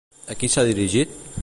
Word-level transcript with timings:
A 0.31 0.37
qui 0.39 0.49
s'ha 0.53 0.65
dirigit? 0.71 1.17